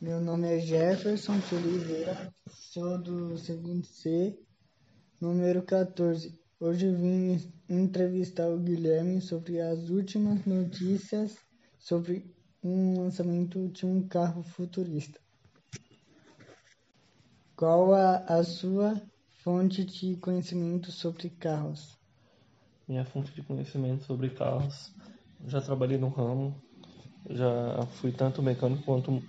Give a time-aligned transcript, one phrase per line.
[0.00, 4.34] Meu nome é Jefferson de Oliveira, sou do segundo C,
[5.20, 6.40] número 14.
[6.58, 11.36] Hoje vim entrevistar o Guilherme sobre as últimas notícias
[11.78, 12.34] sobre
[12.64, 15.20] um lançamento de um carro futurista.
[17.54, 18.98] Qual a, a sua
[19.44, 21.98] fonte de conhecimento sobre carros?
[22.88, 24.94] Minha fonte de conhecimento sobre carros,
[25.46, 26.58] já trabalhei no ramo,
[27.28, 29.22] já fui tanto mecânico quanto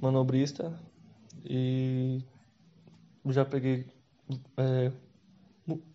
[0.00, 0.78] manobrista
[1.44, 2.22] e
[3.26, 3.86] já peguei
[4.56, 4.92] é,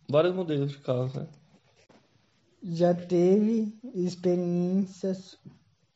[0.10, 1.28] vários modelos de carros, né?
[2.62, 5.38] Já teve experiências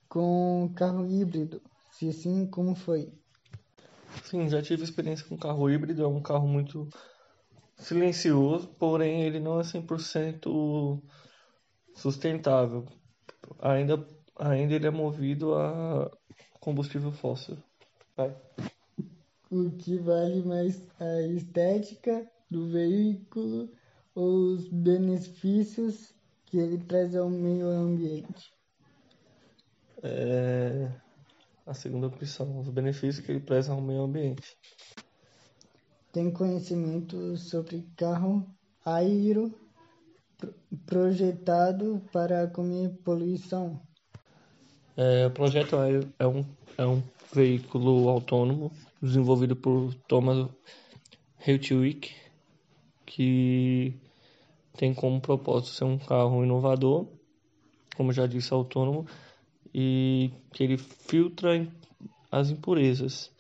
[0.10, 1.62] com carro híbrido?
[1.92, 3.12] Se sim, como foi?
[4.24, 6.90] Sim, já tive experiência com carro híbrido, é um carro muito
[7.78, 11.02] silencioso, porém ele não é 100%
[11.96, 12.86] sustentável.
[13.60, 14.06] Ainda,
[14.38, 16.12] ainda ele é movido a
[16.60, 17.58] combustível fóssil.
[18.18, 18.36] Vai.
[19.52, 23.70] O que vale mais a estética do veículo
[24.16, 26.16] ou os benefícios
[26.48, 28.52] que ele traz ao meio ambiente?
[30.02, 30.92] É
[31.66, 34.58] a segunda opção, os benefícios que ele traz ao meio ambiente.
[36.12, 38.44] Tem conhecimento sobre carro
[38.84, 39.54] aero
[40.86, 43.87] projetado para comer poluição?
[45.00, 46.44] É, o projeto Aero é um,
[46.76, 50.50] é um veículo autônomo desenvolvido por Thomas
[51.46, 52.16] Heutwick,
[53.06, 53.94] que
[54.76, 57.06] tem como propósito ser um carro inovador,
[57.96, 59.06] como já disse, autônomo,
[59.72, 61.72] e que ele filtra
[62.32, 63.32] as impurezas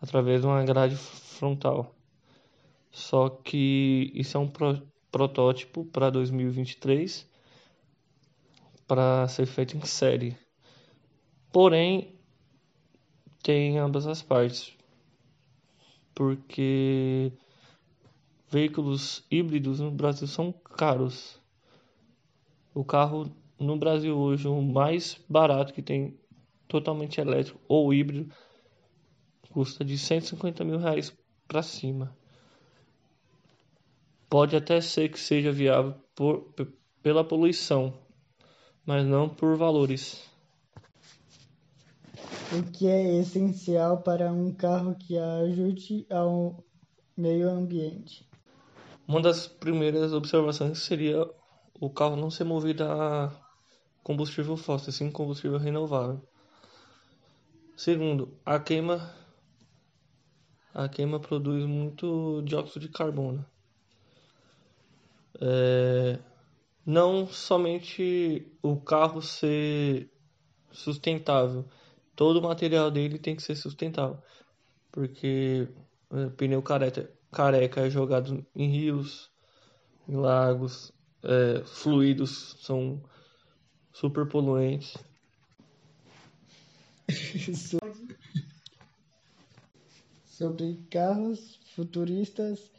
[0.00, 1.92] através de uma grade frontal.
[2.92, 7.28] Só que isso é um pro, protótipo para 2023
[8.86, 10.36] para ser feito em série.
[11.52, 12.18] Porém,
[13.42, 14.72] tem ambas as partes.
[16.14, 17.30] Porque
[18.48, 21.38] veículos híbridos no Brasil são caros.
[22.74, 26.18] O carro no Brasil hoje, o mais barato que tem
[26.66, 28.32] totalmente elétrico ou híbrido
[29.50, 31.14] custa de 150 mil reais
[31.46, 32.16] para cima.
[34.30, 36.54] Pode até ser que seja viável por,
[37.02, 37.92] pela poluição,
[38.86, 40.31] mas não por valores.
[42.56, 46.62] O que é essencial para um carro que ajude ao
[47.16, 48.28] meio ambiente?
[49.08, 51.26] Uma das primeiras observações seria
[51.80, 53.32] o carro não ser movido a
[54.02, 56.22] combustível fóssil, sim combustível renovável.
[57.76, 59.14] Segundo, a queima
[60.74, 63.44] a queima produz muito dióxido de carbono
[65.40, 66.18] é,
[66.84, 70.10] não somente o carro ser
[70.70, 71.64] sustentável,
[72.14, 74.18] todo o material dele tem que ser sustentável,
[74.90, 75.68] porque
[76.10, 79.30] é, pneu careca, careca é jogado em rios,
[80.08, 83.02] em lagos, é, fluidos são
[83.92, 84.96] super poluentes.
[90.26, 92.70] Sobre carros futuristas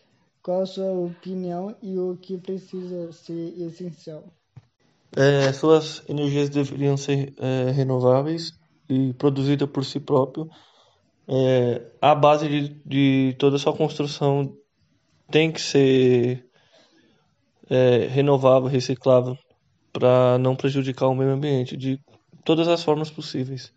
[0.43, 4.25] qual a sua opinião e o que precisa ser essencial?
[5.15, 8.51] É, suas energias deveriam ser é, renováveis
[8.89, 10.49] e produzidas por si próprio.
[11.27, 14.55] É, a base de, de toda a sua construção
[15.31, 16.45] tem que ser
[17.69, 19.37] é, renovável, reciclável,
[19.91, 21.99] para não prejudicar o meio ambiente de
[22.43, 23.73] todas as formas possíveis.